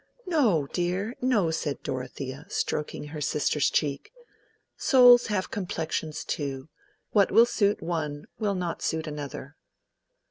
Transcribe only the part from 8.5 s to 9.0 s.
not